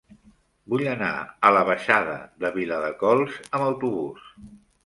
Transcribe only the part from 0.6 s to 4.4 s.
Vull anar a la baixada de Viladecols amb autobús.